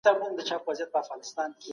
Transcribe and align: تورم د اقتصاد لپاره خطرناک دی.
تورم 0.05 0.33
د 0.37 0.39
اقتصاد 0.45 0.87
لپاره 0.87 1.07
خطرناک 1.07 1.51
دی. 1.59 1.69